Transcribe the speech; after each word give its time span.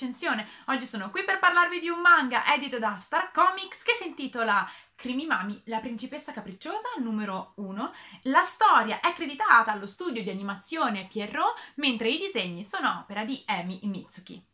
recensione. 0.00 0.48
Oggi 0.66 0.86
sono 0.86 1.10
qui 1.10 1.24
per 1.24 1.38
parlarvi 1.38 1.78
di 1.78 1.90
un 1.90 2.00
manga 2.00 2.52
edito 2.54 2.78
da 2.78 2.96
Star 2.96 3.30
Comics 3.32 3.82
che 3.82 3.92
si 3.92 4.06
intitola 4.06 4.66
Crimi 4.94 5.26
Mami, 5.26 5.60
la 5.66 5.78
principessa 5.78 6.32
capricciosa 6.32 6.88
numero 6.98 7.52
1. 7.56 7.92
La 8.24 8.42
storia 8.42 9.00
è 9.00 9.12
creditata 9.12 9.72
allo 9.72 9.86
studio 9.86 10.22
di 10.22 10.30
animazione 10.30 11.06
Pierrot, 11.06 11.72
mentre 11.74 12.08
i 12.08 12.18
disegni 12.18 12.64
sono 12.64 13.00
opera 13.00 13.24
di 13.24 13.42
Emi 13.46 13.80
Mitsuki. 13.84 14.49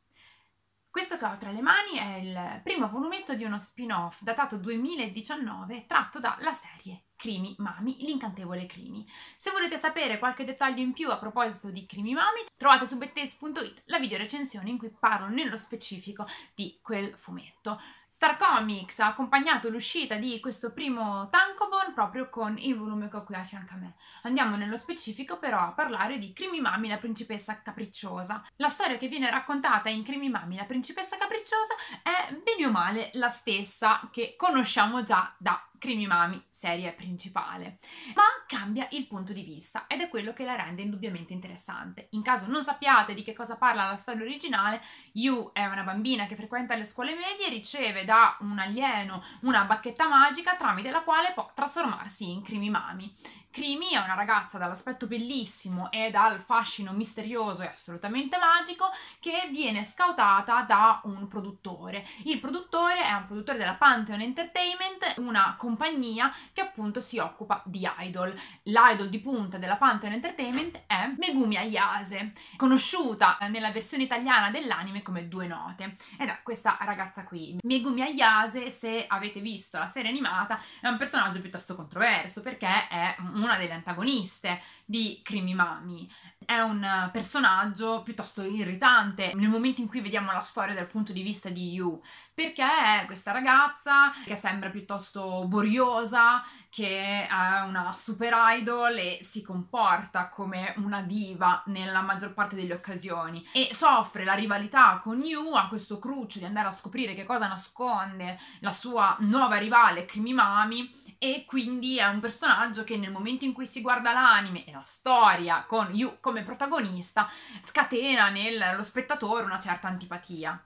Questo 1.07 1.25
che 1.25 1.33
ho 1.33 1.39
tra 1.39 1.53
le 1.53 1.61
mani 1.61 1.99
è 1.99 2.17
il 2.17 2.61
primo 2.65 2.89
volumetto 2.89 3.35
di 3.35 3.45
uno 3.45 3.61
spin-off 3.61 4.23
datato 4.23 4.57
2019 4.57 5.87
tratto 5.87 6.19
dalla 6.19 6.53
serie 6.53 7.05
Crimi 7.15 7.55
Mami, 7.59 7.99
l'incantevole 8.01 8.67
Crimi. 8.67 9.07
Se 9.37 9.53
volete 9.53 9.77
sapere 9.77 10.19
qualche 10.19 10.45
dettaglio 10.45 10.83
in 10.83 10.93
più 10.93 11.09
a 11.11 11.19
proposito 11.19 11.71
di 11.71 11.87
Crimi 11.87 12.13
Mami, 12.13 12.47
trovate 12.57 12.87
su 12.87 12.99
bettes.it 12.99 13.83
la 13.85 14.01
video 14.01 14.19
recensione 14.19 14.69
in 14.69 14.79
cui 14.79 14.91
parlo 14.91 15.29
nello 15.29 15.57
specifico 15.57 16.27
di 16.57 16.81
quel 16.83 17.15
fumetto. 17.17 17.81
Star 18.17 18.39
Comics 18.39 19.01
ha 19.01 19.09
accompagnato 19.09 19.69
l'uscita 19.69 20.15
di 20.15 20.41
questo 20.41 20.73
primo 20.73 21.29
tankobon 21.29 21.93
proprio 21.93 22.31
con 22.31 22.57
il 22.57 22.75
volume 22.75 23.11
che 23.11 23.17
ho 23.19 23.25
qui 23.25 23.35
a 23.35 23.45
fianco 23.45 23.75
a 23.75 23.77
me. 23.77 23.97
Andiamo 24.23 24.57
nello 24.57 24.79
specifico 24.79 25.39
però 25.39 25.59
a 25.59 25.73
parlare 25.73 26.17
di 26.17 26.33
Crimi 26.33 26.59
Mami, 26.63 26.89
la 26.89 26.97
principessa 26.97 27.61
capricciosa. 27.61 28.43
La 28.57 28.69
storia 28.69 28.97
che 28.97 29.09
viene 29.09 29.29
raccontata 29.29 29.91
in 29.91 30.03
Crimi 30.03 30.31
Mami, 30.31 30.57
la 30.57 30.65
principessa 30.65 31.19
capricciosa 31.19 31.75
è 32.03 32.33
bene 32.43 32.65
o 32.65 32.71
male 32.71 33.11
la 33.13 33.29
stessa 33.29 34.09
che 34.11 34.35
conosciamo 34.35 35.03
già 35.03 35.35
da 35.37 35.63
Crimi 35.79 36.07
Mami, 36.07 36.43
serie 36.49 36.93
principale, 36.93 37.81
ma 38.15 38.25
cambia 38.47 38.87
il 38.91 39.07
punto 39.07 39.33
di 39.33 39.43
vista 39.43 39.87
ed 39.87 40.01
è 40.01 40.09
quello 40.09 40.33
che 40.33 40.45
la 40.45 40.57
rende 40.57 40.83
indubbiamente 40.83 41.33
interessante. 41.33 42.09
In 42.11 42.23
caso 42.23 42.47
non 42.47 42.63
sappiate 42.63 43.15
di 43.15 43.23
che 43.23 43.33
cosa 43.33 43.57
parla 43.57 43.87
la 43.87 43.97
storia 43.97 44.23
originale, 44.23 44.83
Yu 45.13 45.51
è 45.53 45.65
una 45.67 45.83
bambina 45.83 46.27
che 46.27 46.37
frequenta 46.37 46.75
le 46.75 46.85
scuole 46.85 47.15
medie 47.15 47.47
e 47.47 47.51
riceve 47.51 48.05
da 48.05 48.37
un 48.41 48.59
alieno 48.59 49.23
una 49.43 49.65
bacchetta 49.65 50.09
magica 50.09 50.57
tramite 50.57 50.91
la 50.91 51.03
quale 51.03 51.33
può 51.33 51.51
trasformarsi 51.55 52.31
in 52.31 52.43
Crimi 52.43 52.71
Mami. 52.71 53.15
Crimi 53.57 53.93
è 53.93 53.97
una 53.97 54.13
ragazza 54.13 54.59
dall'aspetto 54.59 55.07
bellissimo 55.07 55.91
e 55.91 56.11
dal 56.11 56.43
fascino 56.43 56.93
misterioso 56.93 57.63
e 57.63 57.69
assolutamente 57.69 58.37
magico 58.37 58.91
che 59.19 59.49
viene 59.51 59.83
scoutata 59.83 60.61
da 60.61 61.01
un 61.05 61.27
produttore. 61.27 62.07
Il 62.25 62.39
produttore 62.39 63.03
è 63.03 63.13
un 63.15 63.25
produttore 63.25 63.57
della 63.57 63.77
Pantheon 63.77 64.21
Entertainment, 64.21 65.15
una 65.21 65.55
compagnia 65.57 66.31
che 66.53 66.61
appunto 66.61 67.01
si 67.01 67.17
occupa 67.17 67.63
di 67.65 67.89
idol. 68.01 68.36
L'idol 68.65 69.09
di 69.09 69.21
punta 69.21 69.57
della 69.57 69.77
Pantheon 69.77 70.13
Entertainment 70.13 70.83
è 70.87 71.11
Megumi 71.17 71.57
Ayase, 71.57 72.33
conosciuta 72.57 73.39
nella 73.49 73.71
versione 73.71 74.03
italiana 74.03 74.51
dell'anime 74.51 75.01
come 75.01 75.29
Due 75.29 75.47
Note. 75.47 75.97
Ed 76.19 76.29
è 76.29 76.41
questa 76.43 76.77
ragazza 76.81 77.25
qui. 77.25 77.59
Megumi 77.63 78.03
Ayase, 78.03 78.71
se 78.71 79.07
avete 79.09 79.41
visto 79.41 79.79
la 79.79 79.89
serie 79.89 80.11
animata, 80.11 80.61
è 80.81 80.89
un 80.89 80.99
personaggio 80.99 81.41
piuttosto 81.41 81.75
controverso 81.75 82.43
perché 82.43 82.89
è 82.89 83.17
un 83.19 83.47
una 83.47 83.57
delle 83.57 83.73
antagoniste 83.73 84.61
di 84.85 85.21
Crimi 85.23 85.55
Mami. 85.55 86.11
È 86.45 86.61
un 86.61 87.09
personaggio 87.11 88.03
piuttosto 88.03 88.43
irritante 88.43 89.33
nel 89.35 89.49
momento 89.49 89.81
in 89.81 89.89
cui 89.89 90.01
vediamo 90.01 90.31
la 90.31 90.43
storia 90.43 90.75
dal 90.75 90.87
punto 90.87 91.13
di 91.13 91.23
vista 91.23 91.49
di 91.49 91.73
Yu, 91.73 92.01
perché 92.33 92.63
è 92.63 93.05
questa 93.07 93.33
ragazza 93.33 94.13
che 94.25 94.37
sembra 94.37 94.71
piuttosto 94.71 95.45
boriosa, 95.49 96.45
che 96.69 97.27
è 97.27 97.61
una 97.63 97.95
super 97.95 98.26
idol 98.33 98.97
e 98.97 99.19
si 99.21 99.43
comporta 99.43 100.29
come 100.29 100.75
una 100.79 101.03
diva 101.03 101.63
nella 101.67 102.01
maggior 102.01 102.35
parte 102.35 102.57
delle 102.57 102.75
occasioni 102.75 103.47
e 103.53 103.69
soffre 103.73 104.25
la 104.25 104.35
rivalità 104.35 104.99
con 105.03 105.23
Yu, 105.23 105.53
ha 105.53 105.69
questo 105.69 105.99
cruccio 105.99 106.39
di 106.39 106.45
andare 106.45 106.69
a 106.69 106.73
scoprire 106.73 107.15
che 107.15 107.25
cosa 107.25 107.47
nasconde 107.47 108.39
la 108.61 108.73
sua 108.73 109.17
nuova 109.21 109.57
rivale 109.57 110.05
Crimi 110.05 110.33
Mami 110.33 111.05
e 111.19 111.45
quindi 111.47 111.99
è 111.99 112.07
un 112.07 112.21
personaggio 112.21 112.85
che 112.85 112.97
nel 112.97 113.11
momento 113.11 113.45
in 113.45 113.53
cui 113.53 113.67
si 113.67 113.81
guarda 113.81 114.13
l'anime 114.13 114.65
e 114.65 114.73
la 114.73 114.83
storia 114.83 115.65
con 115.67 115.95
Yu 115.95 116.19
come 116.21 116.43
protagonista 116.43 117.29
scatena 117.63 118.29
nello 118.29 118.83
spettatore 118.83 119.45
una 119.45 119.59
certa 119.59 119.89
antipatia. 119.89 120.63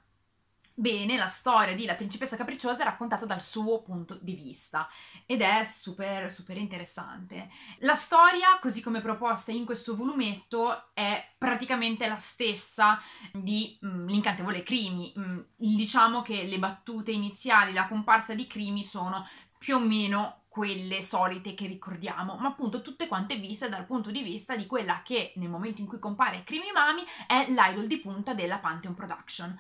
Bene, 0.80 1.18
la 1.18 1.26
storia 1.26 1.74
di 1.74 1.84
La 1.84 1.94
principessa 1.94 2.38
capricciosa 2.38 2.80
è 2.80 2.84
raccontata 2.86 3.26
dal 3.26 3.42
suo 3.42 3.82
punto 3.82 4.18
di 4.18 4.32
vista 4.32 4.88
ed 5.26 5.42
è 5.42 5.62
super 5.64 6.32
super 6.32 6.56
interessante. 6.56 7.50
La 7.80 7.94
storia, 7.94 8.58
così 8.58 8.80
come 8.80 9.02
proposta 9.02 9.50
in 9.52 9.66
questo 9.66 9.94
volumetto, 9.94 10.94
è 10.94 11.34
praticamente 11.36 12.08
la 12.08 12.16
stessa 12.16 12.98
di 13.30 13.78
mm, 13.84 14.08
L'incantevole 14.08 14.62
Crimi. 14.62 15.12
Mm, 15.18 15.40
diciamo 15.54 16.22
che 16.22 16.44
le 16.44 16.58
battute 16.58 17.10
iniziali, 17.10 17.74
la 17.74 17.86
comparsa 17.86 18.34
di 18.34 18.46
Crimi 18.46 18.82
sono 18.82 19.28
più 19.58 19.76
o 19.76 19.80
meno 19.80 20.44
quelle 20.48 21.02
solite 21.02 21.52
che 21.52 21.66
ricordiamo, 21.66 22.36
ma 22.36 22.48
appunto 22.48 22.80
tutte 22.80 23.06
quante 23.06 23.36
viste 23.36 23.68
dal 23.68 23.84
punto 23.84 24.10
di 24.10 24.22
vista 24.22 24.56
di 24.56 24.66
quella 24.66 25.02
che 25.04 25.34
nel 25.36 25.50
momento 25.50 25.82
in 25.82 25.86
cui 25.86 25.98
compare 25.98 26.42
Crimi 26.42 26.72
Mami 26.72 27.02
è 27.26 27.44
l'idol 27.50 27.86
di 27.86 27.98
punta 27.98 28.32
della 28.32 28.58
Pantheon 28.58 28.94
Production. 28.94 29.56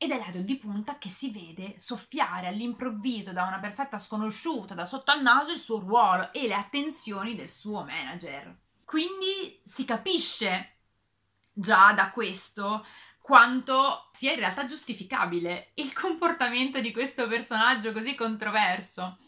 Ed 0.00 0.12
è 0.12 0.24
l'idol 0.24 0.44
di 0.44 0.56
punta 0.56 0.96
che 0.96 1.08
si 1.08 1.30
vede 1.30 1.74
soffiare 1.76 2.46
all'improvviso 2.46 3.32
da 3.32 3.42
una 3.42 3.58
perfetta 3.58 3.98
sconosciuta 3.98 4.74
da 4.74 4.86
sotto 4.86 5.10
al 5.10 5.22
naso 5.22 5.50
il 5.50 5.58
suo 5.58 5.80
ruolo 5.80 6.32
e 6.32 6.46
le 6.46 6.54
attenzioni 6.54 7.34
del 7.34 7.48
suo 7.48 7.82
manager. 7.82 8.56
Quindi 8.84 9.60
si 9.64 9.84
capisce 9.84 10.76
già 11.52 11.92
da 11.92 12.10
questo 12.10 12.86
quanto 13.20 14.08
sia 14.12 14.32
in 14.32 14.38
realtà 14.38 14.64
giustificabile 14.64 15.72
il 15.74 15.92
comportamento 15.92 16.80
di 16.80 16.92
questo 16.92 17.26
personaggio 17.26 17.92
così 17.92 18.14
controverso. 18.14 19.18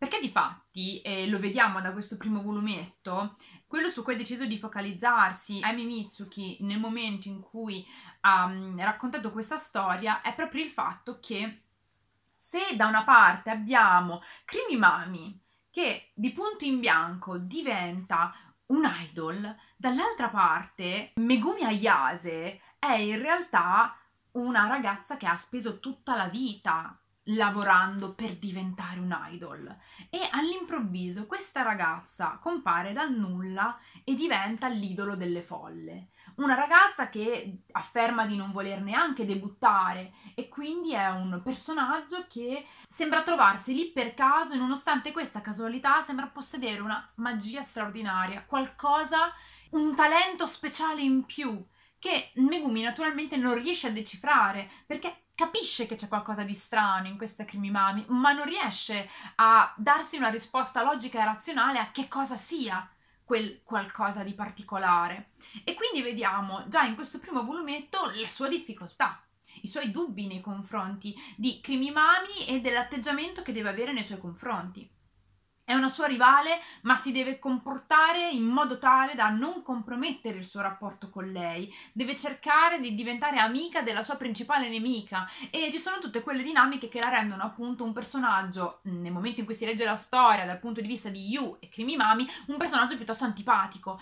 Perché 0.00 0.18
di 0.18 0.30
fatti, 0.30 1.02
e 1.02 1.28
lo 1.28 1.38
vediamo 1.38 1.82
da 1.82 1.92
questo 1.92 2.16
primo 2.16 2.40
volumetto, 2.40 3.36
quello 3.66 3.90
su 3.90 4.02
cui 4.02 4.14
ha 4.14 4.16
deciso 4.16 4.46
di 4.46 4.56
focalizzarsi 4.56 5.58
Amy 5.60 5.84
Mitsuki 5.84 6.56
nel 6.60 6.78
momento 6.78 7.28
in 7.28 7.40
cui 7.40 7.86
ha 8.20 8.46
um, 8.46 8.82
raccontato 8.82 9.30
questa 9.30 9.58
storia 9.58 10.22
è 10.22 10.34
proprio 10.34 10.64
il 10.64 10.70
fatto 10.70 11.18
che 11.20 11.64
se 12.34 12.76
da 12.76 12.86
una 12.86 13.04
parte 13.04 13.50
abbiamo 13.50 14.22
Krimi 14.46 14.78
Mami 14.78 15.38
che 15.70 16.12
di 16.14 16.32
punto 16.32 16.64
in 16.64 16.80
bianco 16.80 17.36
diventa 17.36 18.34
un 18.68 18.90
idol, 19.02 19.54
dall'altra 19.76 20.30
parte 20.30 21.12
Megumi 21.16 21.62
Ayase 21.62 22.58
è 22.78 22.94
in 22.94 23.20
realtà 23.20 23.94
una 24.30 24.66
ragazza 24.66 25.18
che 25.18 25.26
ha 25.26 25.36
speso 25.36 25.78
tutta 25.78 26.16
la 26.16 26.28
vita 26.28 26.98
lavorando 27.24 28.14
per 28.14 28.36
diventare 28.36 28.98
un 28.98 29.16
idol 29.30 29.76
e 30.08 30.20
all'improvviso 30.30 31.26
questa 31.26 31.62
ragazza 31.62 32.38
compare 32.40 32.92
dal 32.92 33.12
nulla 33.12 33.78
e 34.04 34.14
diventa 34.14 34.68
l'idolo 34.68 35.16
delle 35.16 35.42
folle. 35.42 36.08
Una 36.36 36.54
ragazza 36.54 37.08
che 37.08 37.62
afferma 37.72 38.24
di 38.26 38.36
non 38.36 38.52
voler 38.52 38.80
neanche 38.80 39.26
debuttare 39.26 40.12
e 40.34 40.48
quindi 40.48 40.92
è 40.94 41.10
un 41.10 41.40
personaggio 41.44 42.24
che 42.28 42.66
sembra 42.88 43.22
trovarsi 43.22 43.74
lì 43.74 43.90
per 43.92 44.14
caso 44.14 44.54
e 44.54 44.58
nonostante 44.58 45.12
questa 45.12 45.40
casualità 45.40 46.00
sembra 46.00 46.26
possedere 46.26 46.80
una 46.80 47.10
magia 47.16 47.62
straordinaria, 47.62 48.44
qualcosa, 48.46 49.32
un 49.70 49.94
talento 49.94 50.46
speciale 50.46 51.02
in 51.02 51.24
più 51.24 51.62
che 51.98 52.30
Megumi 52.36 52.80
naturalmente 52.80 53.36
non 53.36 53.54
riesce 53.60 53.88
a 53.88 53.92
decifrare 53.92 54.70
perché 54.86 55.24
capisce 55.40 55.86
che 55.86 55.94
c'è 55.94 56.06
qualcosa 56.06 56.42
di 56.42 56.52
strano 56.52 57.06
in 57.06 57.16
questa 57.16 57.46
Mami, 57.50 58.04
ma 58.08 58.32
non 58.32 58.44
riesce 58.44 59.08
a 59.36 59.72
darsi 59.74 60.18
una 60.18 60.28
risposta 60.28 60.82
logica 60.82 61.18
e 61.18 61.24
razionale 61.24 61.78
a 61.78 61.90
che 61.90 62.08
cosa 62.08 62.36
sia 62.36 62.86
quel 63.24 63.62
qualcosa 63.64 64.22
di 64.22 64.34
particolare. 64.34 65.30
E 65.64 65.72
quindi 65.72 66.02
vediamo 66.02 66.68
già 66.68 66.82
in 66.82 66.94
questo 66.94 67.18
primo 67.18 67.42
volumetto 67.42 68.12
la 68.14 68.28
sua 68.28 68.48
difficoltà, 68.48 69.24
i 69.62 69.66
suoi 69.66 69.90
dubbi 69.90 70.26
nei 70.26 70.42
confronti 70.42 71.16
di 71.36 71.62
Mami 71.90 72.46
e 72.46 72.60
dell'atteggiamento 72.60 73.40
che 73.40 73.54
deve 73.54 73.70
avere 73.70 73.94
nei 73.94 74.04
suoi 74.04 74.18
confronti. 74.18 74.86
È 75.70 75.74
una 75.74 75.88
sua 75.88 76.08
rivale, 76.08 76.60
ma 76.82 76.96
si 76.96 77.12
deve 77.12 77.38
comportare 77.38 78.28
in 78.28 78.42
modo 78.42 78.80
tale 78.80 79.14
da 79.14 79.28
non 79.28 79.62
compromettere 79.62 80.38
il 80.38 80.44
suo 80.44 80.60
rapporto 80.60 81.10
con 81.10 81.30
lei. 81.30 81.72
Deve 81.92 82.16
cercare 82.16 82.80
di 82.80 82.96
diventare 82.96 83.38
amica 83.38 83.80
della 83.80 84.02
sua 84.02 84.16
principale 84.16 84.68
nemica 84.68 85.30
e 85.48 85.70
ci 85.70 85.78
sono 85.78 86.00
tutte 86.00 86.22
quelle 86.22 86.42
dinamiche 86.42 86.88
che 86.88 86.98
la 86.98 87.10
rendono 87.10 87.44
appunto 87.44 87.84
un 87.84 87.92
personaggio, 87.92 88.80
nel 88.82 89.12
momento 89.12 89.38
in 89.38 89.46
cui 89.46 89.54
si 89.54 89.64
legge 89.64 89.84
la 89.84 89.94
storia 89.94 90.44
dal 90.44 90.58
punto 90.58 90.80
di 90.80 90.88
vista 90.88 91.08
di 91.08 91.28
Yu 91.28 91.58
e 91.60 91.68
Krimi 91.68 91.94
Mami, 91.94 92.28
un 92.46 92.56
personaggio 92.56 92.96
piuttosto 92.96 93.22
antipatico. 93.22 94.00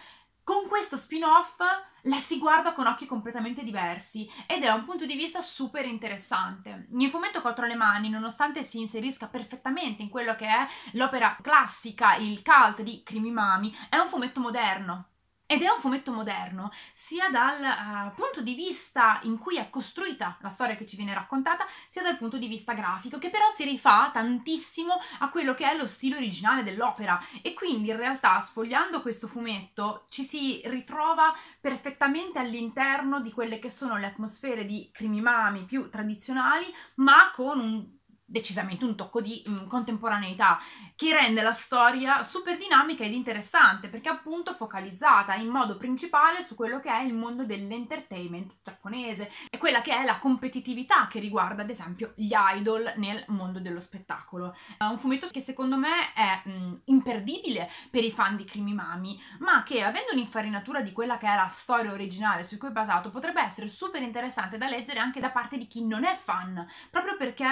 Con 0.48 0.66
questo 0.66 0.96
spin-off 0.96 1.60
la 2.04 2.16
si 2.16 2.38
guarda 2.38 2.72
con 2.72 2.86
occhi 2.86 3.04
completamente 3.04 3.62
diversi 3.62 4.26
ed 4.46 4.62
è 4.62 4.70
un 4.70 4.86
punto 4.86 5.04
di 5.04 5.14
vista 5.14 5.42
super 5.42 5.84
interessante. 5.84 6.86
Il 6.90 7.10
fumetto 7.10 7.42
Quattro 7.42 7.66
le 7.66 7.74
mani, 7.74 8.08
nonostante 8.08 8.62
si 8.62 8.80
inserisca 8.80 9.26
perfettamente 9.26 10.00
in 10.00 10.08
quello 10.08 10.34
che 10.36 10.46
è 10.46 10.66
l'opera 10.92 11.36
classica, 11.42 12.14
il 12.14 12.42
cult 12.42 12.80
di 12.80 13.02
Krimi 13.02 13.30
Mami, 13.30 13.76
è 13.90 13.98
un 13.98 14.08
fumetto 14.08 14.40
moderno 14.40 15.08
Ed 15.50 15.62
è 15.62 15.70
un 15.70 15.80
fumetto 15.80 16.12
moderno, 16.12 16.70
sia 16.92 17.30
dal 17.30 17.58
uh, 17.58 18.14
punto 18.14 18.42
di 18.42 18.52
vista 18.52 19.18
in 19.22 19.38
cui 19.38 19.56
è 19.56 19.70
costruita 19.70 20.36
la 20.42 20.50
storia 20.50 20.76
che 20.76 20.84
ci 20.84 20.94
viene 20.94 21.14
raccontata, 21.14 21.64
sia 21.88 22.02
dal 22.02 22.18
punto 22.18 22.36
di 22.36 22.48
vista 22.48 22.74
grafico, 22.74 23.16
che 23.16 23.30
però 23.30 23.48
si 23.48 23.64
rifà 23.64 24.10
tantissimo 24.12 24.92
a 25.20 25.30
quello 25.30 25.54
che 25.54 25.70
è 25.70 25.74
lo 25.74 25.86
stile 25.86 26.16
originale 26.16 26.62
dell'opera. 26.64 27.18
E 27.40 27.54
quindi 27.54 27.88
in 27.88 27.96
realtà, 27.96 28.38
sfogliando 28.40 29.00
questo 29.00 29.26
fumetto, 29.26 30.04
ci 30.10 30.22
si 30.22 30.60
ritrova 30.66 31.34
perfettamente 31.58 32.38
all'interno 32.38 33.22
di 33.22 33.32
quelle 33.32 33.58
che 33.58 33.70
sono 33.70 33.96
le 33.96 34.04
atmosfere 34.04 34.66
di 34.66 34.90
crimimami 34.92 35.64
più 35.64 35.88
tradizionali, 35.88 36.66
ma 36.96 37.30
con 37.34 37.58
un 37.58 37.97
decisamente 38.30 38.84
un 38.84 38.94
tocco 38.94 39.22
di 39.22 39.42
mh, 39.44 39.66
contemporaneità 39.68 40.58
che 40.94 41.14
rende 41.14 41.40
la 41.40 41.52
storia 41.52 42.22
super 42.22 42.58
dinamica 42.58 43.02
ed 43.02 43.14
interessante 43.14 43.88
perché 43.88 44.10
appunto 44.10 44.52
focalizzata 44.52 45.34
in 45.34 45.48
modo 45.48 45.78
principale 45.78 46.42
su 46.42 46.54
quello 46.54 46.78
che 46.78 46.90
è 46.90 47.02
il 47.02 47.14
mondo 47.14 47.46
dell'entertainment 47.46 48.56
giapponese 48.62 49.32
e 49.48 49.56
quella 49.56 49.80
che 49.80 49.96
è 49.96 50.04
la 50.04 50.18
competitività 50.18 51.06
che 51.08 51.20
riguarda 51.20 51.62
ad 51.62 51.70
esempio 51.70 52.12
gli 52.16 52.32
idol 52.34 52.92
nel 52.96 53.24
mondo 53.28 53.60
dello 53.60 53.80
spettacolo. 53.80 54.54
È 54.76 54.84
un 54.84 54.98
fumetto 54.98 55.28
che 55.28 55.40
secondo 55.40 55.78
me 55.78 56.12
è 56.12 56.42
mh, 56.44 56.80
imperdibile 56.84 57.70
per 57.90 58.04
i 58.04 58.10
fan 58.10 58.36
di 58.36 58.44
Krimi 58.44 58.74
Mami 58.74 59.18
ma 59.38 59.62
che 59.62 59.82
avendo 59.82 60.12
un'infarinatura 60.12 60.82
di 60.82 60.92
quella 60.92 61.16
che 61.16 61.26
è 61.26 61.34
la 61.34 61.48
storia 61.48 61.92
originale 61.92 62.44
su 62.44 62.58
cui 62.58 62.68
è 62.68 62.72
basato 62.72 63.08
potrebbe 63.10 63.40
essere 63.40 63.68
super 63.68 64.02
interessante 64.02 64.58
da 64.58 64.68
leggere 64.68 65.00
anche 65.00 65.20
da 65.20 65.30
parte 65.30 65.56
di 65.56 65.66
chi 65.66 65.86
non 65.86 66.04
è 66.04 66.14
fan 66.14 66.66
proprio 66.90 67.16
perché 67.16 67.46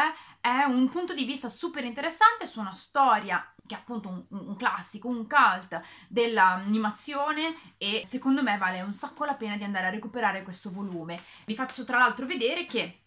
è 0.46 0.62
un 0.62 0.88
punto 0.88 1.12
di 1.12 1.24
vista 1.24 1.48
super 1.48 1.82
interessante 1.82 2.46
su 2.46 2.60
una 2.60 2.72
storia 2.72 3.52
che 3.66 3.74
è 3.74 3.78
appunto 3.78 4.08
un, 4.08 4.24
un, 4.28 4.56
classico, 4.56 5.08
un 5.08 5.26
cult 5.26 5.80
dell'animazione 6.06 7.56
e 7.76 8.02
secondo 8.06 8.44
me 8.44 8.56
vale 8.56 8.80
un 8.80 8.92
sacco 8.92 9.24
la 9.24 9.34
pena 9.34 9.56
di 9.56 9.64
andare 9.64 9.86
a 9.86 9.90
recuperare 9.90 10.44
questo 10.44 10.70
volume. 10.70 11.20
Vi 11.46 11.56
faccio 11.56 11.84
tra 11.84 11.98
l'altro 11.98 12.26
vedere 12.26 12.64
che 12.64 13.00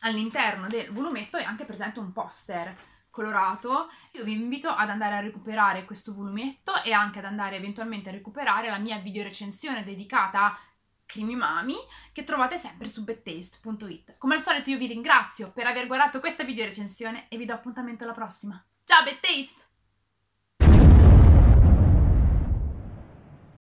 all'interno 0.00 0.68
del 0.68 0.92
volumetto 0.92 1.36
è 1.38 1.42
anche 1.42 1.64
presente 1.64 1.98
un 1.98 2.12
poster 2.12 2.76
colorato. 3.10 3.90
Io 4.12 4.22
vi 4.22 4.34
invito 4.34 4.68
ad 4.68 4.88
andare 4.88 5.16
a 5.16 5.20
recuperare 5.20 5.84
questo 5.84 6.14
volumetto 6.14 6.80
e 6.84 6.92
anche 6.92 7.18
ad 7.18 7.24
andare 7.24 7.56
eventualmente 7.56 8.10
a 8.10 8.12
recuperare 8.12 8.70
la 8.70 8.78
mia 8.78 8.98
video 8.98 9.24
recensione 9.24 9.82
dedicata 9.82 10.44
a 10.44 10.58
Crimi 11.06 11.36
Mami 11.36 11.76
che 12.12 12.24
trovate 12.24 12.58
sempre 12.58 12.88
su 12.88 13.04
bettaste.it. 13.04 14.18
Come 14.18 14.34
al 14.34 14.42
solito 14.42 14.70
io 14.70 14.78
vi 14.78 14.88
ringrazio 14.88 15.52
per 15.52 15.66
aver 15.66 15.86
guardato 15.86 16.20
questa 16.20 16.44
video 16.44 16.66
recensione 16.66 17.28
e 17.28 17.36
vi 17.38 17.46
do 17.46 17.54
appuntamento 17.54 18.04
alla 18.04 18.12
prossima. 18.12 18.62
Ciao 18.84 19.02
Bettaste! 19.04 19.75